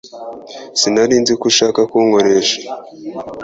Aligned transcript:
Sinari 0.79 1.15
nzi 1.21 1.33
ko 1.39 1.45
ushaka 1.51 1.79
kunkorera 1.91 2.51